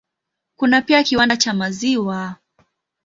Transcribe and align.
Kuna 0.55 0.81
pia 0.81 1.03
kiwanda 1.03 1.37
cha 1.37 1.53
maziwa. 1.53 2.35